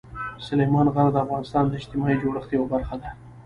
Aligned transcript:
سلیمان 0.45 0.87
غر 0.93 1.07
د 1.13 1.17
افغانستان 1.25 1.63
د 1.67 1.73
اجتماعي 1.79 2.15
جوړښت 2.21 2.49
یوه 2.53 2.67
برخه 2.73 2.95
ده. 3.01 3.09